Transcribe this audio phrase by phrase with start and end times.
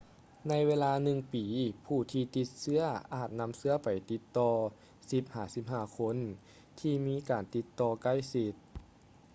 [0.49, 1.45] ໃນເວລາໜຶ່ງປີ
[1.85, 4.53] ຜູ້ທີ່ຕິດເຊຶ້ອອາດນຳເຊື້ອໄປຕິດຕໍ່
[5.09, 6.15] 10-15 ຄົນ
[6.79, 8.55] ທີ່ມີການຕິດຕໍ່ໃກ້ຊິດ